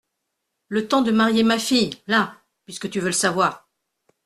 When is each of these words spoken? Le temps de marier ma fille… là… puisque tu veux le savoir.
Le 0.67 0.87
temps 0.87 1.03
de 1.03 1.11
marier 1.11 1.43
ma 1.43 1.59
fille… 1.59 1.91
là… 2.07 2.35
puisque 2.65 2.89
tu 2.89 2.99
veux 2.99 3.05
le 3.09 3.11
savoir. 3.11 3.67